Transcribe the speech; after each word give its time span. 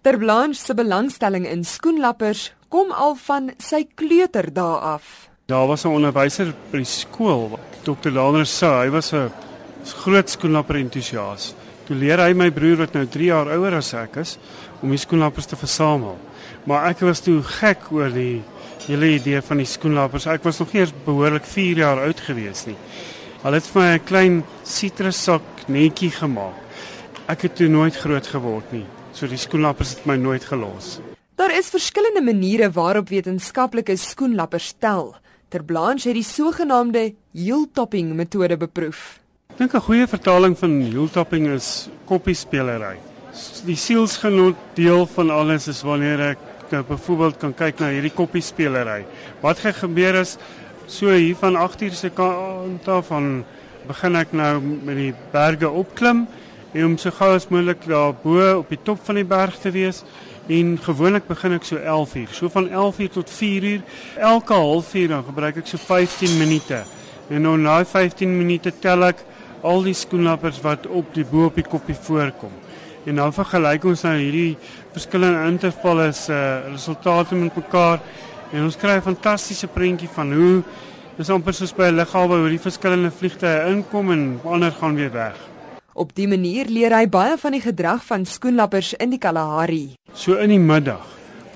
Ter 0.00 0.16
Blanche 0.16 0.56
se 0.56 0.72
belangstelling 0.74 1.44
in 1.44 1.60
skoenlappers 1.60 2.46
kom 2.72 2.88
al 2.88 3.18
van 3.20 3.50
sy 3.60 3.82
kleuterdae 4.00 4.78
af. 4.94 5.28
Daar 5.44 5.66
was 5.68 5.84
'n 5.84 5.92
onderwyser 5.92 6.54
by 6.70 6.78
die 6.78 6.88
skool, 6.88 7.58
Dr. 7.84 8.10
Daner 8.10 8.46
Sa, 8.46 8.80
hy 8.80 8.88
was 8.90 9.12
'n 9.12 9.30
groot 9.84 10.30
skoenlapper 10.30 10.76
entoesias. 10.76 11.54
Toe 11.84 11.96
leer 11.96 12.18
hy 12.18 12.32
my 12.32 12.50
broer 12.50 12.76
wat 12.76 12.94
nou 12.94 13.06
3 13.06 13.24
jaar 13.24 13.46
ouer 13.46 13.74
as 13.74 13.92
ek 13.92 14.16
is 14.16 14.38
om 14.82 14.88
die 14.88 14.98
skoenlappers 14.98 15.46
te 15.46 15.56
versamel. 15.56 16.18
Maar 16.64 16.88
ek 16.88 17.00
was 17.00 17.20
toe 17.20 17.42
gek 17.42 17.92
oor 17.92 18.08
die 18.08 18.42
hele 18.86 19.06
idee 19.06 19.42
van 19.42 19.56
die 19.56 19.66
skoenlappers. 19.66 20.26
Ek 20.26 20.44
was 20.44 20.58
nog 20.58 20.72
nie 20.72 20.80
eens 20.80 20.94
behoorlik 21.04 21.44
4 21.44 21.76
jaar 21.76 21.98
oud 21.98 22.20
gewees 22.20 22.66
nie. 22.66 22.76
Hulle 23.42 23.54
het 23.54 23.66
vir 23.66 23.82
my 23.82 23.94
'n 23.98 24.04
klein 24.04 24.44
sitrussak 24.64 25.42
netjie 25.68 26.10
gemaak. 26.10 26.56
Ek 27.28 27.42
het 27.42 27.56
toe 27.56 27.68
nooit 27.68 27.96
groot 27.96 28.26
geword 28.26 28.72
nie. 28.72 28.86
So 29.12 29.26
die 29.26 29.40
skoenlappers 29.40 29.96
het 29.96 30.06
my 30.06 30.16
nooit 30.16 30.44
gelos. 30.44 30.98
Daar 31.40 31.52
is 31.56 31.70
verskillende 31.72 32.22
maniere 32.22 32.70
waarop 32.70 33.08
wetenskaplikes 33.08 34.10
skoenlappers 34.12 34.74
tel. 34.78 35.14
Ter 35.48 35.64
Blanche 35.64 36.08
het 36.08 36.18
die 36.18 36.26
sogenaamde 36.26 37.14
heel-topping 37.34 38.12
metode 38.14 38.56
beproef. 38.56 39.18
Ek 39.50 39.58
dink 39.58 39.74
'n 39.74 39.80
goeie 39.80 40.06
vertaling 40.06 40.58
van 40.58 40.80
heel-topping 40.80 41.48
is 41.48 41.88
koppiespelery. 42.06 42.98
Die 43.64 43.76
sielsgenot 43.76 44.56
deel 44.74 45.06
van 45.06 45.30
alles 45.30 45.68
is 45.68 45.82
wanneer 45.82 46.20
ek 46.20 46.38
nou 46.70 46.82
byvoorbeeld 46.82 47.38
kan 47.38 47.54
kyk 47.54 47.80
na 47.80 47.88
hierdie 47.88 48.14
koppiespelery. 48.14 49.04
Wat 49.40 49.58
gaan 49.58 49.74
gebeur 49.74 50.14
is 50.20 50.36
so 50.86 51.10
hier 51.10 51.36
van 51.36 51.56
8 51.56 51.82
uur 51.82 51.92
se 51.92 52.10
kant 52.10 52.88
af 52.88 53.06
van 53.06 53.44
begin 53.86 54.16
ek 54.16 54.32
nou 54.32 54.60
met 54.60 54.96
die 54.96 55.14
berge 55.32 55.70
opklim 55.70 56.26
en 56.72 56.84
om 56.84 56.96
so 56.98 57.10
gou 57.10 57.30
as 57.34 57.48
moontlik 57.50 57.86
daar 57.86 58.14
bo 58.22 58.58
op 58.58 58.68
die 58.68 58.78
top 58.82 59.00
van 59.04 59.14
die 59.14 59.26
berg 59.26 59.58
te 59.58 59.70
wees. 59.74 60.04
En 60.50 60.78
gewoonlik 60.82 61.26
begin 61.28 61.52
ek 61.54 61.66
so 61.66 61.76
11 61.76 62.14
uur. 62.14 62.30
So 62.34 62.48
van 62.48 62.68
11 62.68 62.98
uur 62.98 63.10
tot 63.10 63.30
4 63.30 63.66
uur. 63.72 63.82
Elke 64.18 64.54
halfuur 64.54 65.08
dan 65.08 65.24
gebruik 65.24 65.60
ek 65.62 65.66
so 65.70 65.78
15 65.78 66.38
minute. 66.38 66.82
En 67.30 67.42
nou 67.42 67.56
na 67.58 67.84
15 67.84 68.32
minute 68.38 68.72
tel 68.82 69.04
ek 69.06 69.22
al 69.62 69.84
die 69.84 69.94
skoenlappers 69.94 70.60
wat 70.64 70.86
op 70.86 71.12
die 71.14 71.24
bo 71.24 71.46
op 71.50 71.58
die 71.58 71.66
koppie 71.66 71.94
voorkom. 71.94 72.52
En 73.06 73.20
dan 73.20 73.32
vergelyk 73.32 73.84
ons 73.88 74.02
nou 74.04 74.16
hierdie 74.18 74.56
verskillende 74.92 75.46
intervalle 75.48 76.10
se 76.16 76.34
uh, 76.34 76.72
resultate 76.72 77.38
met 77.38 77.56
mekaar 77.56 78.00
en 78.52 78.66
ons 78.66 78.76
kry 78.76 78.96
'n 78.98 79.06
fantastiese 79.06 79.68
prentjie 79.70 80.08
van 80.08 80.32
hoe 80.32 80.62
dis 81.16 81.30
amper 81.30 81.54
soos 81.54 81.72
by 81.72 81.88
'n 81.88 81.96
lughawe 81.96 82.40
hoe 82.42 82.48
die 82.48 82.66
verskillende 82.66 83.10
vliegtye 83.10 83.70
inkom 83.70 84.10
en 84.10 84.40
ander 84.44 84.72
gaan 84.72 84.94
weer 84.94 85.12
weg. 85.12 85.36
Op 85.92 86.12
dië 86.14 86.28
manier 86.30 86.68
leer 86.70 86.94
hy 86.94 87.06
baie 87.10 87.34
van 87.34 87.56
die 87.56 87.62
gedrag 87.64 88.04
van 88.06 88.22
skoenlappers 88.22 88.92
in 89.02 89.10
die 89.10 89.18
Kalahari. 89.18 89.96
So 90.14 90.36
in 90.38 90.52
die 90.54 90.62
middag 90.62 91.02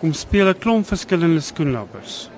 kom 0.00 0.12
speel 0.12 0.48
'n 0.50 0.58
klomp 0.58 0.86
verskillende 0.86 1.40
skoenlappers. 1.40 2.28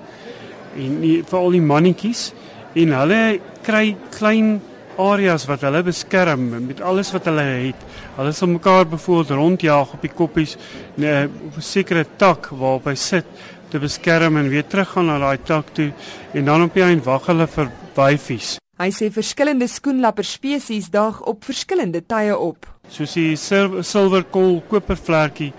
En 0.77 1.01
die, 1.01 1.23
veral 1.23 1.51
die 1.51 1.61
mannetjies 1.61 2.33
en 2.75 2.93
hulle 2.93 3.39
kry 3.63 3.95
klein 4.13 4.61
areas 4.97 5.47
wat 5.47 5.61
hulle 5.61 5.83
beskerm 5.83 6.67
met 6.67 6.81
alles 6.81 7.11
wat 7.11 7.25
hulle 7.25 7.41
het. 7.41 7.81
Hulle 8.15 8.31
sal 8.31 8.47
mekaar 8.47 8.85
byvoorbeeld 8.85 9.37
rondjaag 9.37 9.93
op 9.93 10.01
die 10.01 10.13
koppies 10.13 10.57
nee, 10.95 11.25
op 11.25 11.57
'n 11.57 11.61
sekere 11.61 12.05
tak 12.17 12.49
waarop 12.49 12.85
hy 12.85 12.95
sit 12.95 13.25
te 13.69 13.79
beskerm 13.79 14.37
en 14.37 14.49
weer 14.49 14.67
teruggaan 14.67 15.05
na 15.05 15.17
daai 15.19 15.37
tak 15.43 15.73
toe 15.73 15.91
en 16.33 16.45
dan 16.45 16.63
op 16.63 16.73
die 16.73 16.83
eind 16.83 17.03
wag 17.05 17.25
hulle 17.25 17.47
vir 17.47 17.71
wyfies. 17.95 18.57
Hy 18.77 18.91
sê 18.93 19.07
verskillende 19.09 19.65
skoenlapper 19.65 20.25
spesies 20.27 20.91
daag 20.93 21.23
op 21.25 21.45
verskillende 21.47 22.03
tye 22.05 22.35
op. 22.37 22.67
Soos 22.93 23.15
die 23.17 23.31
silwerkol 23.33 24.59
kopervlekkie 24.69 25.49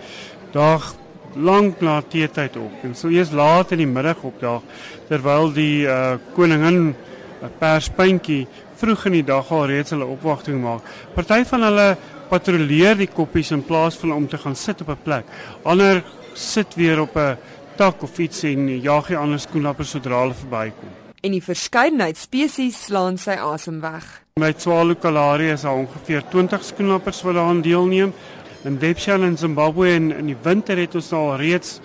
daag 0.55 0.93
lank 1.35 1.83
na 1.83 1.97
teetyd 2.13 2.61
op 2.63 2.85
en 2.87 2.95
sou 2.95 3.11
eers 3.11 3.33
laat 3.35 3.75
in 3.75 3.83
die 3.83 3.89
middag 3.91 4.23
opdaag 4.23 4.87
terwyl 5.09 5.51
die 5.57 5.83
uh, 5.91 6.15
koningin 6.37 6.93
uh, 6.93 7.51
perspyntjie 7.59 8.45
vroeg 8.79 9.09
in 9.11 9.19
die 9.19 9.27
dag 9.33 9.51
al 9.51 9.67
reeds 9.73 9.97
hulle 9.97 10.07
opwagting 10.07 10.63
maak. 10.63 10.87
Party 11.17 11.41
van 11.51 11.67
hulle 11.67 11.89
patrolleer 12.31 13.03
die 13.03 13.11
koppies 13.11 13.51
in 13.51 13.67
plaas 13.67 13.99
van 13.99 14.15
om 14.15 14.31
te 14.31 14.39
gaan 14.39 14.55
sit 14.55 14.87
op 14.87 14.95
'n 14.95 15.03
plek. 15.03 15.27
Ander 15.65 16.05
sit 16.35 16.79
weer 16.79 17.03
op 17.03 17.19
'n 17.19 17.37
tak 17.77 18.03
of 18.03 18.19
iets 18.19 18.45
en 18.45 18.81
jag 18.81 19.11
die 19.11 19.19
ander 19.19 19.41
skoenlappers 19.41 19.91
sodra 19.91 20.23
hulle 20.23 20.39
verbykom 20.39 21.08
en 21.21 21.35
die 21.35 21.43
verskeidenheid 21.43 22.19
spesies 22.19 22.79
slaan 22.87 23.19
sy 23.19 23.37
asem 23.43 23.81
weg. 23.83 24.07
Met 24.39 24.63
Swalo 24.63 24.95
Kalahari 24.95 25.51
is 25.51 25.65
daar 25.67 25.81
ongeveer 25.81 26.23
20 26.31 26.65
skoenlappers 26.65 27.23
wat 27.27 27.35
daaraan 27.35 27.63
deelneem. 27.63 28.13
In 28.65 28.79
Debshan 28.79 29.25
in 29.25 29.39
Zimbabwe 29.39 29.91
en 29.95 30.13
in 30.13 30.31
die 30.33 30.39
winter 30.43 30.79
het 30.79 30.95
ons 30.95 31.13
al 31.13 31.37
reeds 31.41 31.79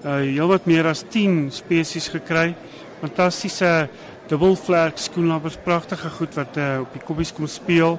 uh 0.00 0.22
heelwat 0.24 0.64
meer 0.64 0.86
as 0.88 1.04
10 1.12 1.50
spesies 1.52 2.08
gekry. 2.08 2.54
Fantastiese 3.00 3.88
dubbelvlerk 4.30 4.98
skoenlappers, 4.98 5.58
pragtige 5.64 6.10
goed 6.10 6.34
wat 6.34 6.56
uh 6.56 6.80
op 6.80 6.92
die 6.96 7.04
koppies 7.04 7.34
kom 7.36 7.46
speel. 7.46 7.98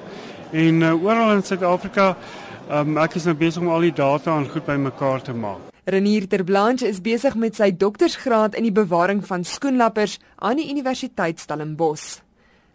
En 0.52 0.82
uh, 0.82 1.04
oral 1.04 1.38
in 1.38 1.42
Suid-Afrika, 1.42 2.16
um, 2.68 2.98
ek 3.00 3.16
is 3.16 3.28
nou 3.28 3.36
besig 3.38 3.62
om 3.62 3.72
al 3.72 3.88
die 3.88 3.96
data 3.96 4.34
aan 4.34 4.50
goed 4.52 4.66
bymekaar 4.68 5.22
te 5.24 5.32
maak. 5.32 5.71
Renier 5.84 6.28
Ter 6.28 6.44
Blanche 6.44 6.86
is 6.86 7.00
besig 7.02 7.34
met 7.34 7.56
sy 7.58 7.72
doktorsgraad 7.74 8.54
in 8.54 8.68
die 8.68 8.74
bewaring 8.74 9.18
van 9.26 9.42
skoenlappers 9.42 10.20
aan 10.38 10.60
die 10.60 10.68
Universiteit 10.70 11.42
Stellenbosch. 11.42 12.20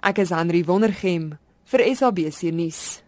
Ek 0.04 0.20
is 0.20 0.34
Henri 0.36 0.66
Wondergem 0.68 1.38
vir 1.72 1.86
SABC 1.88 2.52
nuus. 2.52 3.07